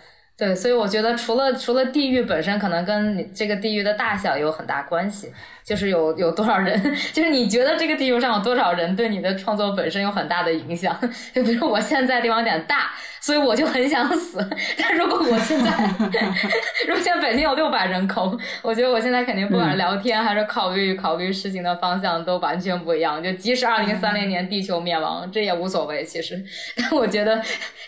[0.41, 5.31] 对，所以我觉得除了除了地域本身，可能跟你这个地域的大小有很大关系，
[5.63, 10.99] 就是有有多少人， 就是你觉得这个地球上有多少人，对你的创作本身有很大的影响。
[11.35, 14.39] 就比如我现在地方有点大，所以我就很想死。
[14.79, 15.71] 但如果我现在，
[16.89, 23.23] 如果现在北京有六百人口，我觉得我现在肯定不管聊天还是考虑考虑事情的方向都完全不一样。
[23.23, 26.03] 就即使二零三零年地球灭亡，这也无所谓。
[26.05, 26.43] 其实，
[26.77, 27.41] 但我觉得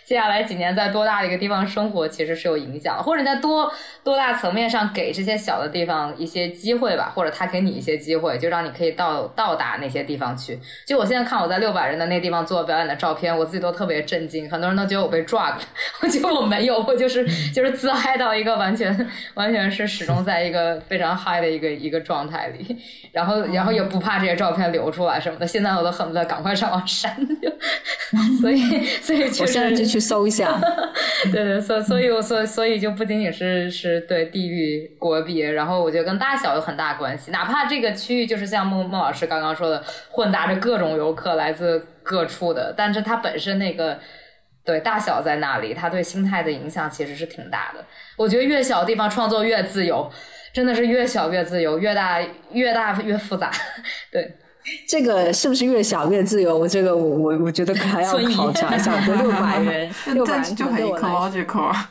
[0.05, 3.73] 接下来几年在多大的一个地方生活，其实是有影响，或者在多
[4.05, 10.59] 多大层面上给这些小的地方一些机会吧，或者他给你一些机会，就让你可以到到达那些地方去。
[10.87, 14.51] 就我现在看我在六百人的那地方做表演的照片，我自己都特别震惊。
[14.51, 15.55] 很多人都觉得我被 drug，
[16.03, 22.77] 我觉得我没有，我就是就是自嗨到一个完全完全是始终在一个非常嗨的一个一个状态里，
[23.13, 25.47] 然后然后也不怕这些照片流出来什么的。
[25.47, 27.51] 现在我都恨不得赶快上网删掉。
[28.41, 30.61] 所以所以我现在就去搜一下。
[31.33, 37.31] 对对，所 所以我所所以就不仅仅是是对地域国别，然后我觉得跟大小有很大关系。
[37.31, 43.99] 哪怕这个区域就是像孟孟老师刚刚说的，混杂着各种游客来自各处的，但是它本身那个
[44.65, 47.85] 对大小在那里，它对心态的影响其实是挺大的。
[48.17, 50.11] 我觉得越小地方创作越自由，
[50.53, 52.21] 真的是越小越自由，越大
[52.53, 53.51] 越大越复杂。
[54.11, 54.37] 对，
[54.89, 56.57] 这个是不是越小越自由？
[56.57, 58.93] 我这个我我我觉得还要考察一下。
[58.95, 61.91] 我六百 人，六百人就很 ecological 啊。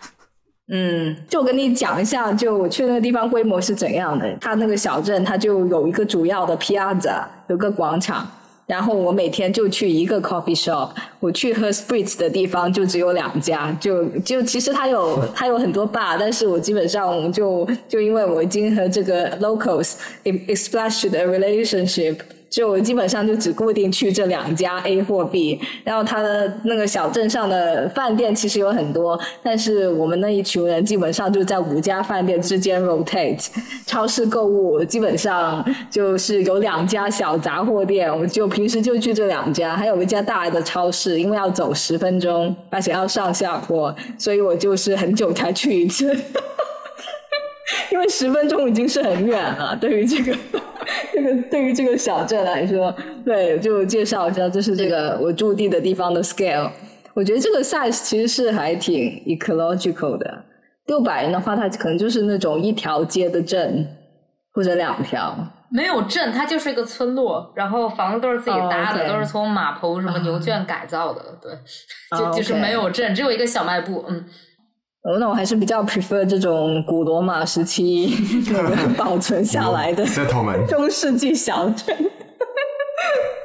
[0.74, 4.34] 嗯，就我跟你讲一下，就我去那个地方规模是怎样的。
[4.40, 8.26] 它那个小镇，它就有一个主要的 piazza，有个广场。
[8.72, 22.16] 然后我每天就去一个 coffee shop，我去喝 spritz 的地方就只有两家，就就其实它有它有很多 bar，但是我基本上就就因为我已经和这个 locals established a relationship。
[22.52, 33.48] 就基本上就只固定去这两家 A 或 B，然后它的那个小镇上的饭店其实有很多，但是我们那一群人基本上就在五家饭店之间 rotate。
[33.86, 46.14] 超市购物基本上就是有两家小杂货店，我就平时就去这两家，还有一家大的超市，因为要走十分钟，而且要上下坡，所以我就是很久才去一次，
[47.92, 50.38] 因为十分钟已经是很远了，对于这个。
[51.14, 52.94] 这 个对于这个小镇来说，
[53.26, 56.70] 对，就介绍一下，这是这个我驻地的地方的 scale。
[57.14, 60.46] 我觉得这个 size 其实是还挺 ecological 的。
[60.88, 63.88] 六百人的话，它可能就是那种一条街的镇，
[64.54, 65.36] 或者两条。
[65.70, 71.22] 没有镇，它就是一个村落，然后房子都是自己搭的，都是从马棚什么牛圈改造的。
[71.42, 71.52] 对，
[72.18, 74.04] 就就是没有镇，只有一个小卖部。
[74.10, 74.26] 嗯。
[75.04, 78.14] 哦，那我还是比较 prefer 这种古罗马时期
[78.54, 80.06] 那个保存下来的
[80.70, 81.96] 中世纪小镇。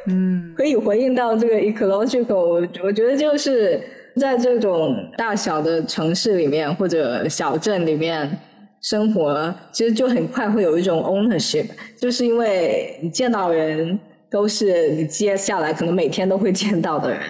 [0.08, 2.36] 嗯， 可以回应到这个 ecological，
[2.82, 3.82] 我觉得就是
[4.16, 8.38] 在这种大小的城市里面或者小镇里面
[8.82, 13.98] 生活，其实就很快会有一种 ownership，就是因为你见到人
[14.30, 17.20] 都是你接下来可能每天都会见到的人。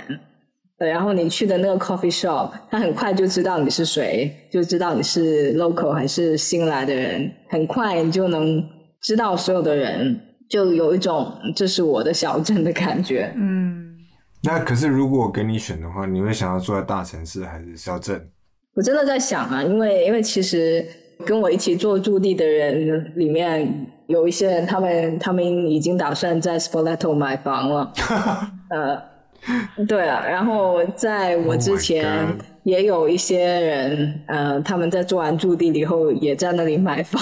[0.78, 8.62] 对，然后你去的那个 coffee shop，他很快就知道你是谁，就知道你是 local 还是新来的人，很快你就能
[9.00, 13.32] 知道所有的人，就有一种这是我的小镇的感觉。
[13.36, 13.96] 嗯，
[14.42, 18.28] 那可是如果给你选的话，你会想要住在大城市还是小镇？
[18.74, 20.84] 我真的在想啊，因为因为其实
[21.24, 27.90] 跟我一起做驻地的人里面有一些人，他们他们已经打算在 Spoleto 买房了，
[28.68, 29.15] 呃。
[29.86, 32.26] 对啊，然后在我之前
[32.64, 37.20] 也有一些人，呃，他们在做完驻地以后，也在那里买房，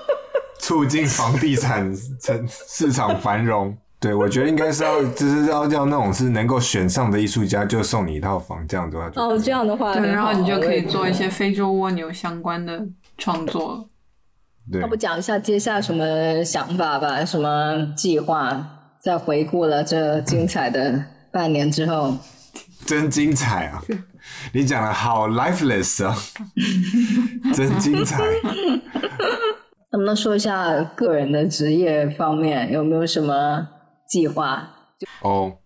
[0.60, 3.76] 促进房地产城市场繁荣。
[4.00, 9.10] 对，我觉得应该是要，就是要叫那种是能够选上的艺术家，就送你一套房，这样子的话。
[9.16, 12.80] 哦，这样的话，对，然后你就可以做一些非洲蜗牛相关的
[13.16, 13.88] 创作。
[14.70, 17.24] 对，要不讲一下接下来什么想法吧？
[17.24, 18.64] 什么计划？
[19.00, 21.04] 再回顾了这精彩的。
[21.30, 22.16] 半年之后，
[22.86, 23.82] 真精彩啊！
[24.52, 26.16] 你讲的好 lifeless 啊，
[27.54, 28.22] 真精彩。
[29.90, 33.66] 能不能说一下个人的职业方面有没有什么
[34.06, 34.70] 计划？
[35.22, 35.56] 哦，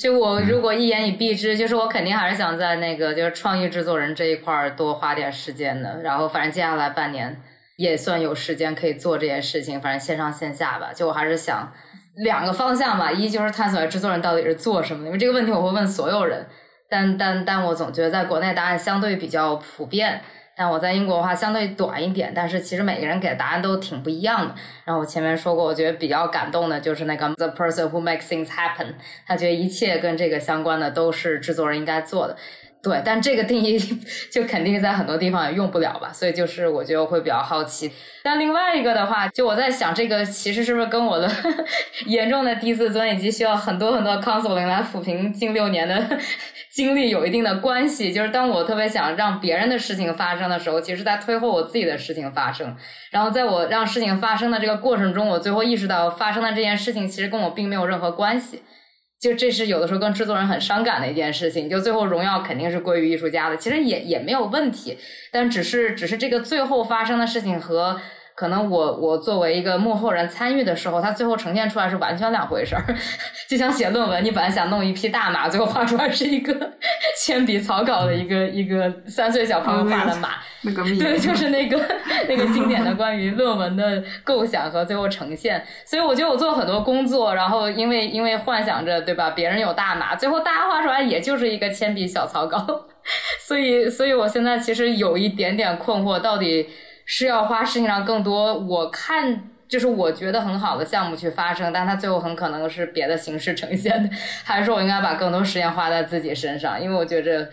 [0.00, 6.00] 就我如果一言以蔽之，就是我肯定还是想在那个就是创意制作人这一块儿多花点时间的。
[6.02, 7.40] 然后反正接下来半年
[7.76, 10.92] 也算有时间可以做这件事情，反正线上线下吧。
[10.92, 11.72] 就我还是想。
[12.16, 16.46] 两个方向吧，一就是探索制作人到底是做什么的，因为这个问题我会问所有人，
[16.88, 20.20] 但但但我总觉得在国内答案相对比较普遍，
[20.54, 24.54] 但我在英国的话相对短一点，但是其实每个人给的答案都挺不一样的。
[24.84, 28.94] 然后我前面说过，我觉得比较感动的就是那个 The person who makes things happen，
[29.26, 32.36] 他觉得一切跟这个相关的都是制作人应该做的。
[32.82, 33.78] 对，但这个定义
[34.28, 37.92] 就肯定在很多地方也用不了吧，所以就是我就会比较好奇。
[38.24, 41.30] 但另外一个的话，就我在想，这个其实是不是跟我的
[42.06, 46.18] 严重的低自尊以及需要很多很多 counseling 来抚平近六年的
[46.72, 48.12] 经历有一定的关系？
[48.12, 52.76] 就是当我特别想让别人的事情发生的时候，其实在推后我自己的事情发生。
[53.12, 58.62] 然后在我让事情发生的这个过程中，我最后意识到发生的这件事情其实跟我并没有任何关系。
[59.22, 64.98] 就这是有的时候跟制作人很伤感的一件事情，就最后荣耀肯定是归于艺术家的，其实也也没有问题，
[65.30, 68.00] 但只是只是这个最后发生的事情和。
[68.42, 72.84] 可能我我作为一个幕后人参与的时候，它最后呈现出来是完全两回事儿。
[73.48, 76.72] 就像写论文，你本来想弄一匹大马，最后画出来是一个
[77.16, 80.30] 铅笔草稿的一个一个三岁小朋友画的马。
[80.62, 81.80] 那个对， 就是那个
[82.28, 85.64] 那个经典的关于论文的构想和最后呈现。
[85.86, 92.86] 所以我觉得我做很多工作，然后因为因为幻想着对吧，别人有大马，最后大家画出来也就是一个铅笔小草稿。
[93.46, 96.68] 所以所以我现在其实有一点点困惑，到底。
[97.04, 106.82] 是要花事情上更多，我看就是我觉得很好的项目去发生，但它最后很可能是别的形式呈现的， 还是说我应该把更多时间花在自己身上？
[106.82, 107.48] 因为我觉着。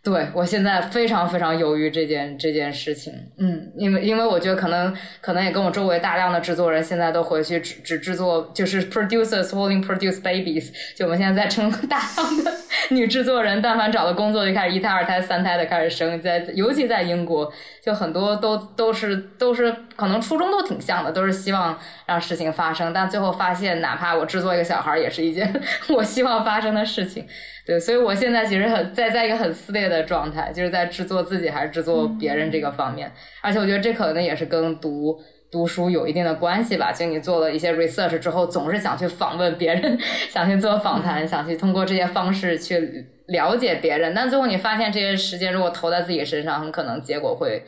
[0.00, 12.52] 对，我现在非常非常犹豫这件这件事情，嗯，因为因为我觉得可能可能也跟我周围大量的制作人现在都回去只只制作就是 producers willing produce babies，就我们现在在称 大量的
[12.90, 17.52] 女制作人，但凡找到工作就开始一胎二胎三胎的开始生，在尤其在英国，
[17.84, 25.52] 就很多都都是都是可能初衷都挺像的，都是希望让事情发生，但最后发现哪怕我制作一个小孩也是一件
[25.90, 27.26] 我希望发生的事情。
[27.68, 33.12] 对，所以我现在其实很在在一个很撕裂的状态，就是在制作自己还是制作别人这个方面。
[33.42, 35.14] 而且我觉得这可能也是跟读
[35.52, 36.90] 读书有一定的关系吧。
[36.90, 39.98] 就你做了一些 research 之后，总是想去访问别人，
[40.32, 44.14] 想去做访谈，想去通过这些方式去了解别人。
[44.14, 47.62] 但最后你发现，这些时间如果投在自己身上，很可能结果会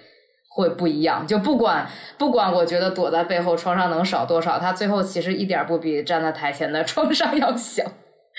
[0.48, 1.26] 会不一样。
[1.26, 1.86] 就不管
[2.16, 7.84] 不管，我觉得躲在背后创伤能少多少，他最后其实一点不比站在台前的 创伤要小。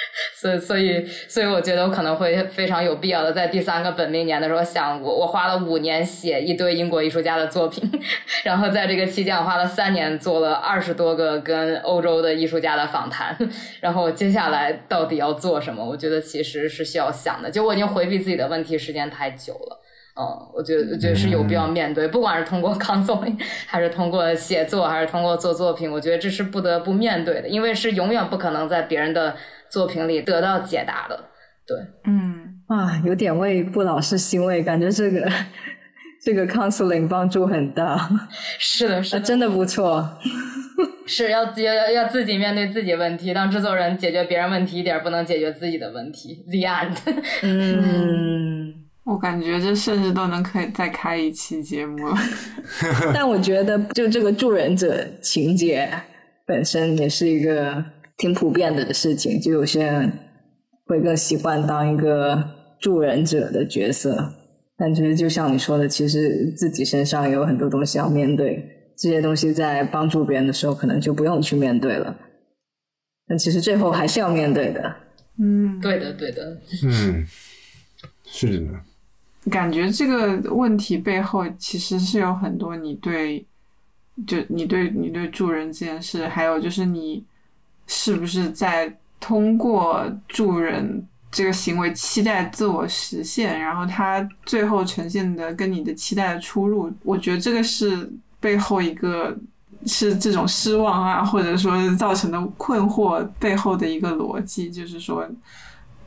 [0.35, 7.89] 所以，所以，所以，我觉得我可能会非常有必要的在第三个本命年的时候想，我我花了五年写一堆英国艺术家的作品，
[8.43, 13.37] 然后在这个期间我花了三年做了二十多个跟欧洲的艺术家的访谈，
[13.81, 15.85] 然后接下来到底要做什么？
[15.85, 19.79] 我觉得其实是需要想的，就我已经回避自己的问题时间太久了，
[20.19, 20.25] 嗯，
[20.55, 23.37] 我觉得我觉得是有必要面对，不管是通过 counseling，
[23.67, 29.35] 还是通过写作，还是通过做作品，我觉得这是不得不面对的，因为是永远不可能在别人的。
[29.71, 31.17] 作品里得到解答的，
[31.65, 35.31] 对，嗯，啊，有点为布老师欣慰，感觉这个
[36.21, 37.97] 这个 counseling 帮助很大，
[38.59, 40.05] 是的，是真的不错，
[41.07, 46.97] 是要要要要自己面对自己问题，当制作人解决别人问题一点不能解决自己的问题，the end，
[47.41, 48.73] 嗯，
[49.05, 52.15] 我感觉这甚至都能可以再开一期节目了，
[53.15, 55.89] 但我觉得就这个助人者情节
[56.45, 57.81] 本身也是一个。
[58.21, 60.13] 挺普遍的事情，就有些人
[60.85, 64.31] 会更习惯当一个助人者的角色，
[64.77, 72.15] 但其实就像你说的，其实自己身上有很多东西要面对，这些东西在帮助别人的时候，可能就不用去面对了。
[73.27, 74.95] 但其实最后还是要面对的。
[75.39, 76.55] 嗯，对的，对的。
[76.83, 77.25] 嗯，
[78.25, 78.67] 是的。
[79.49, 83.43] 感觉这个问题背后其实是有很多你对，
[84.27, 87.25] 就你对你对助人这件事，还有就是你。
[87.87, 96.91] 是不是在通过助人这个行为期待自我实现，然后他最后呈现的跟你的期待的出入？
[97.03, 98.09] 我觉得这个是
[98.39, 99.37] 背后一个
[99.85, 105.27] 是这种失望啊，或者说造成的困惑背后的一个逻辑，就是说，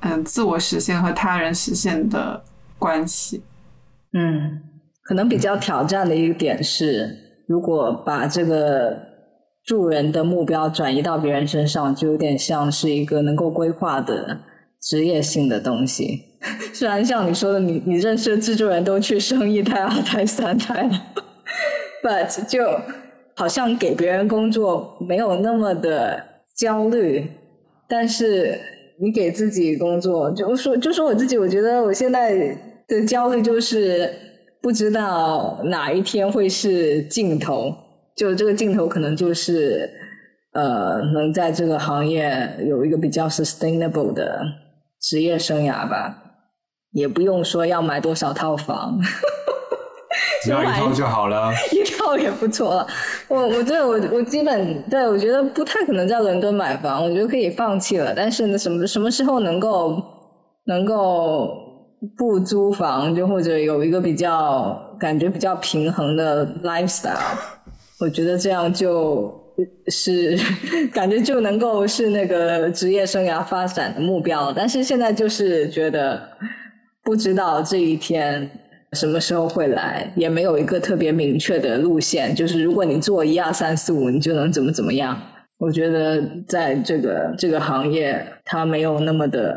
[0.01, 2.43] 嗯，自我实现和他人实现的
[2.79, 3.43] 关系。
[4.13, 4.61] 嗯，
[5.03, 9.14] 可能比较挑战的一个点是，如果把这个。
[9.65, 14.41] 助人的目标转移到别人身上，就有点像是一个能够规划的
[14.81, 16.23] 职业性的东西。
[16.75, 21.03] 虽然像你说的，你你认识的制作人都去生一胎、 二胎、三胎了
[22.03, 22.63] ，but 就
[23.35, 26.23] 好像给别人工作没有那么的
[26.55, 27.27] 焦虑。
[27.89, 28.59] 但是
[29.01, 32.35] 你给自己工作，就说就说我自己，我觉得我现在
[32.87, 34.13] 的焦虑就是
[34.61, 37.75] 不知道哪一天会是尽头。
[38.17, 39.91] 就这个镜头可能就是，
[40.53, 44.43] 呃，能在这个行业有一个比较 sustainable 的
[45.01, 46.17] 职业生涯吧，
[46.93, 48.99] 也不用说要买多少套房，
[50.49, 52.87] 要一套就好了， 一套也不错了。
[53.27, 58.15] 我我对我我基本对我觉得不太可能在伦敦买房，我觉得可以放弃了。
[58.15, 60.01] 但是呢，什么什么时候能够
[60.67, 61.51] 能够
[62.17, 67.19] 不租房，就或者有一个比较感觉比较平衡的 lifestyle，
[68.01, 69.33] 我觉得这样就
[69.89, 70.37] 是
[70.93, 74.53] 感觉就能够是那个职业生涯发展的目标。
[74.53, 76.21] 但是现在就是觉得
[77.03, 78.51] 不知道这一天
[78.93, 82.35] 什么时候会来，也没有一个特别明确的路线。
[82.35, 85.21] 就是如果你做一二三四五，你就能怎么怎么样。
[85.59, 89.57] 我觉得在这个这个行业，它没有那么的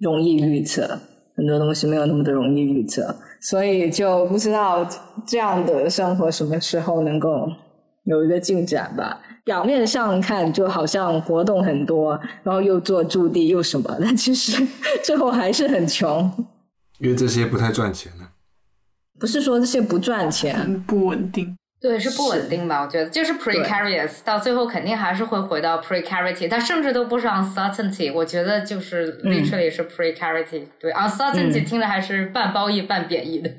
[0.00, 0.98] 容易预测，
[1.34, 4.86] 很多东西没有那么的容易预测，所以就不知道
[5.26, 7.50] 这样的生活什么时候能够
[8.04, 9.20] 有一个进展吧。
[9.44, 14.64] 表面上看就好像活动很多，然后又做驻地又什么， 但其实
[15.02, 16.30] 最后还是很穷。
[16.98, 18.28] 因为这些不太赚钱呢。
[19.18, 21.56] 不是说这些不赚钱，不稳定。
[21.82, 22.80] 对，是不稳定吧？
[22.80, 26.48] 我觉得就是 precarious，到最后肯定还是会回到 precarity。
[26.48, 30.62] 它甚至都不是 uncertainty，我觉得就是 literally 是 precarity。
[30.78, 33.50] 对，uncertainty 听着还是半褒义半贬义的。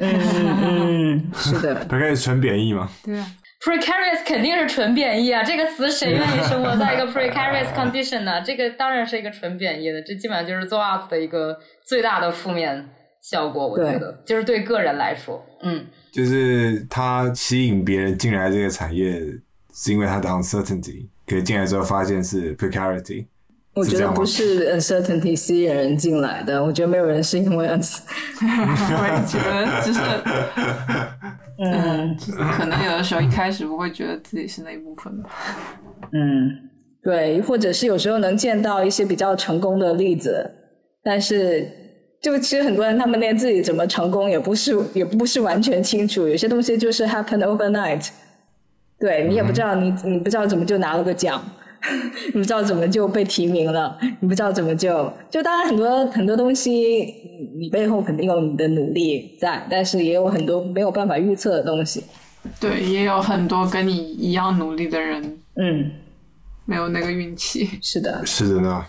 [0.00, 1.84] 嗯，是的。
[1.84, 2.90] 大概是纯贬义吗？
[3.04, 3.26] 对啊。
[3.60, 5.44] precarious 肯定是纯贬义啊！
[5.44, 8.40] 这个词谁愿意生活在一个 precarious condition 呢？
[8.40, 11.56] 这个当然是一个纯贬义的，这基本上就是做 art 的一个
[11.86, 12.88] 最大的负面
[13.20, 13.68] 效果。
[13.68, 15.86] 我觉得，就是对个人来说，嗯。
[16.12, 19.22] 就是他吸引别人进来这个产业，
[19.72, 23.26] 是因为他的 uncertainty，可是进来之后发现是 precarity。
[23.74, 28.02] 我觉得不是 uncertainty 吸引人进来的，我觉得没有人是因为 uncertainty。
[28.42, 30.00] 我也觉得，只是，
[31.62, 32.16] 嗯，
[32.52, 35.30] 可能有的时候一开始不会觉得自己是那一部分吧。
[36.12, 36.50] 嗯，
[37.04, 40.50] 对，或者是有时候能见到一些比较成功的例子，
[41.04, 41.79] 但是。
[42.20, 48.08] 就其实很多人他们连自己怎么成功也不是也不是完全清楚，有些东西就是 happen overnight，
[48.98, 51.42] 对你也不知道你你不知道怎么就拿了个奖，
[52.32, 57.14] 你不知道怎么就被提名了，你不知道怎么就就当然很多很多东西
[57.58, 62.04] 你背后肯定有你的努力在，但是也有很多没有办法预测的东西。
[62.58, 65.90] 对，也有很多跟你一样努力的人，嗯，
[66.66, 67.68] 没有那个运气。
[67.82, 68.84] 是的，是的呢。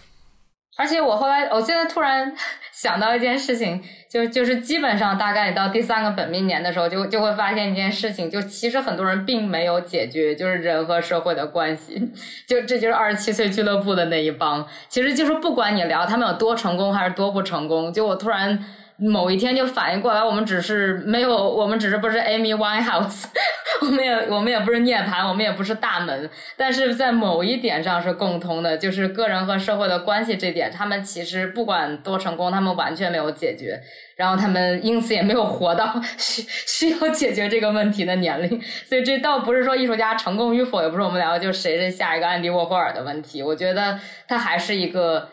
[0.78, 2.34] 而且我后来，我现在突然
[2.72, 12.12] 想到一件事情，就就是基本上大概到第三个本命年的时候，就就会发现一件事情，就其实很多人并没有解决，就是人和社会的关系，
[12.48, 18.64] 就这就是二十七岁俱乐部的那一帮，其实就是不管你聊他们有多成功还是多不成功，就我突然。
[19.10, 23.26] 某一天就反应过来，我们只是没有，我们只是不是 Amy Winehouse，
[23.82, 33.82] 我们也我们也不是涅槃，我们也不是大门，但是在某一点上是共通的，就是个人和社会的关系这点，他们其实不管多成功，他们完全没有解决，
[34.16, 45.30] 然后他们因此也没有活到 需需要解决这个问题的年龄，所以这倒不是说艺术家成功与否，也不是我们聊就谁是下一个安迪沃霍尔的问题，我觉得他还是一个。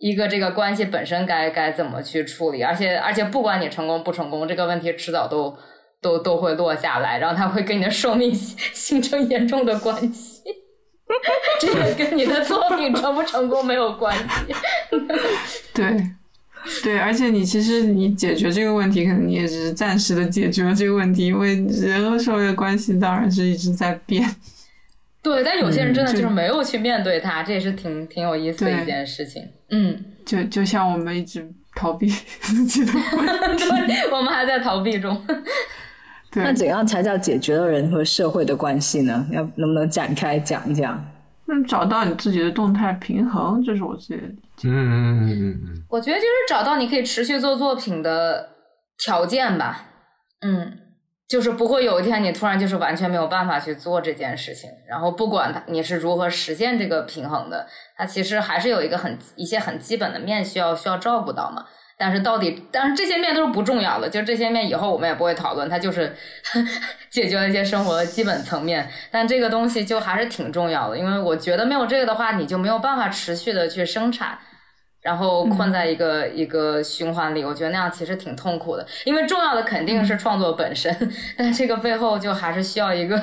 [0.00, 5.54] 一个这个关系本身该该怎么去处理，而且而且不管你成功不成功，这个问题迟早都
[6.00, 10.42] 都都会落下来，然后它会跟你的寿命 形成严重的关系。
[11.60, 14.54] 这个跟你的作品成不成功没有关系。
[15.74, 15.94] 对
[16.82, 24.24] 对，而且你其实你解决这个问题，可能你也只是暂时的解决了这个问题，因为人和社会的关系当然是一直在变。
[25.22, 29.42] 对，但有些人真的就是没有去面对它，这也是挺挺有意思的一件事情。
[29.70, 32.92] 嗯， 就就像我们一直逃避自己的
[33.58, 35.22] 对，我们还在逃避中。
[36.34, 39.26] 那怎样才叫解决了人和社会的关系呢？
[39.32, 41.04] 要能不能展开讲一讲？
[41.48, 44.68] 嗯，找到你自己的动态平衡，这是我自己的理解。
[44.68, 45.84] 嗯嗯嗯嗯嗯。
[45.88, 48.48] 我觉得就是找到你可以持续做作品的
[48.96, 49.86] 条件吧。
[50.40, 50.78] 嗯。
[51.30, 61.64] 就是不会有一天你突然就是完全没有办法去做这件事情，然后不管它你是如何实现这个平衡的，它其实还是有一个很一些很基本的面需要需要照顾到嘛。
[61.96, 66.12] 但是到底，但是这些面都是不重要的，就这些面以后我们也不会讨论，它就是
[67.10, 68.90] 解决了一些生活的基本层面。
[69.12, 74.36] 但这个东西就还是挺重要的，因为我觉得没有这个的话，你就没有办法持续的去生产。
[75.02, 78.86] 然后困在一个一个循环里，我觉得那样其实挺痛苦的。
[79.04, 80.94] 因为重要的肯定是创作本身，
[81.36, 83.20] 但这个背后就还是需要一个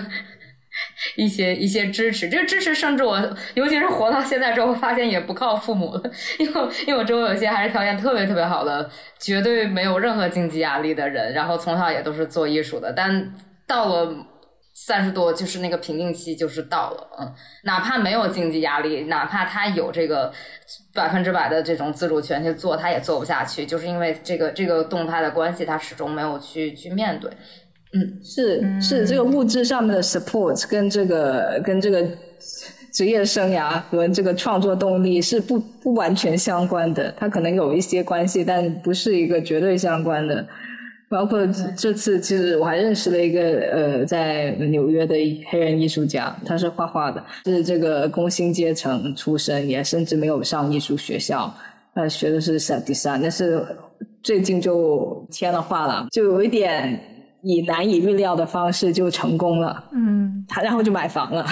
[1.15, 2.28] 一些一些支持。
[2.30, 3.17] 这个支持甚至我，
[3.53, 6.01] 尤其是活到现在之后，发现也不靠父母了。
[6.39, 13.34] 因为因为我周围有些还是条件特别特别好的，绝对没有任何经济压力的人，然后从小也都是做艺术的，但
[13.67, 14.15] 到了。
[14.80, 20.32] 三十多就是那个瓶颈期，就是到了，嗯，哪怕没有经济压力，哪怕他有这个
[20.93, 27.32] 百分之百的这种自主权去做，他也做不下去，就是因为这个这个动态的关系，他始终没有去去面对。
[27.93, 32.07] 嗯，是是，这个物质上面的 support 跟这个跟这个
[32.93, 40.47] 职业生涯和这个创作动力是不不完全相关的，它可能有一些关系，但不是一个绝对相关的。
[41.09, 41.39] 包括
[41.77, 43.41] 这次，其实我还认识了一个
[43.71, 45.15] 呃，在纽约的
[45.47, 51.53] 黑人艺术家，他是画画的，是这个工薪阶层出身，也甚至没有上艺术学校，
[51.95, 53.65] 他，学的是 set design，但是
[54.21, 56.99] 最近就签了画廊，就有一点
[57.43, 61.45] 以难以预料的方式就成功了，嗯，他然后就买房了，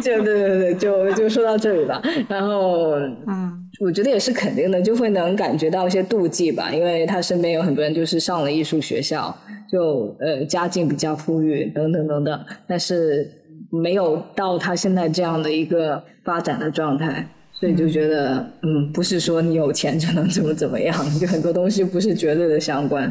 [0.00, 2.92] 就对对对，就就说到这里吧，然后
[3.26, 3.62] 嗯。
[3.78, 9.36] 我觉得也是肯定的，就会能感觉到一些妒忌吧，因为他身边有很多人就是上了艺术学校，
[9.70, 13.30] 就呃家境比较富裕等等等等，但是
[13.70, 17.28] 没有到他现在这样的一个发展的状态，
[17.58, 23.10] 所以就觉得嗯，不是说你有钱就能怎么怎么样，就很多东西不是绝对的相关。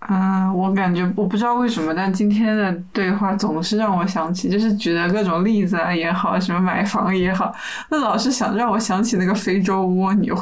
[0.00, 7.52] 啊，我感觉我不知道为什么，但今天的对话总是让我想起，就是举的各种例子啊也好，什么买房也好，
[7.90, 10.36] 那老是想让我想起那个非洲蜗牛。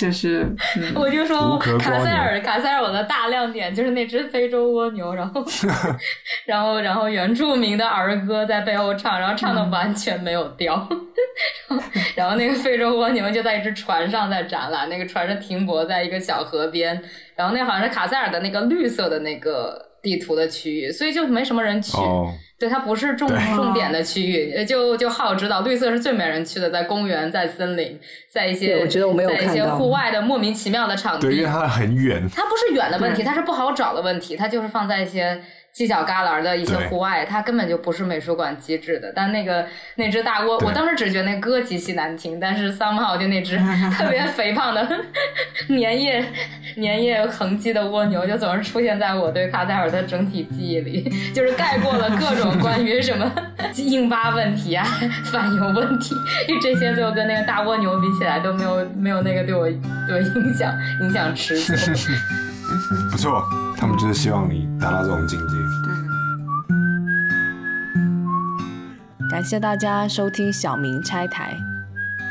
[0.00, 0.46] 就是，
[0.94, 5.44] 我就说卡塞尔，卡塞尔，我的大亮点就是那只非洲蜗牛，然后，
[6.46, 10.88] 然后，然后原住民的儿歌在背后唱，然后唱的完全没有调，
[12.14, 16.98] 然后那个非洲蜗牛就在一只船上在展览，那个船是停泊在一个小河边，
[17.36, 21.96] 然后那好像是卡塞尔的那个绿色的那个地图的区域，所以就没什么人去。
[22.58, 23.26] 对，它不是重
[23.56, 27.98] 重点的区域，就就好知道，绿色是最没人去的，在公园，在森林，
[28.30, 31.26] 在一些，我觉得我没有在一些户外的莫名其妙的场地。
[31.26, 32.28] 对，因为它很远。
[32.34, 35.42] 它不是远的问题，它是不好找的问题，它就是放在一些。
[35.74, 39.12] 犄角旮旯的一些户外，它根本就不是美术馆机制的。
[39.14, 43.56] 但那个那只大蜗，我当时只觉得那歌极其难听，但是 somehow 就那只
[43.96, 44.86] 特别肥胖的
[45.68, 46.24] 粘液
[46.76, 53.30] 粘液痕迹的蜗牛，就总是出现在我对卡塞尔的整体记忆里，就是盖过了各种关于什么
[53.76, 54.84] 硬巴问题啊、
[55.26, 56.14] 反油问题，
[56.48, 59.68] 因为这些最后跟那个大蜗牛比起来都没有没有那个对我
[60.06, 61.76] 对我影响影响持久。
[63.10, 63.44] 不错，
[63.76, 65.54] 他们就是希望你达到这种境界。
[65.84, 65.94] 对。
[69.30, 71.56] 感谢大家收听小明拆台。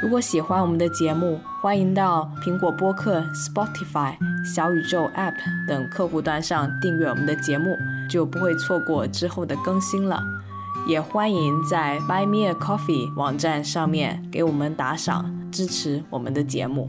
[0.04, 5.36] 如果喜欢我们的节目，欢迎到苹果播客、Spotify、小宇宙 App
[5.68, 7.78] 等客户端上订阅我们的节目，
[8.10, 10.22] 就不会错过之后的更新了。
[10.88, 16.88] 也欢迎在 Buy Me a Coffee 网站上面给我们打赏，支持我们的节目。